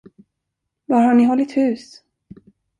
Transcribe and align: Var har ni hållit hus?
Var 0.87 1.01
har 1.01 1.13
ni 1.13 1.23
hållit 1.25 1.57
hus? 1.57 2.03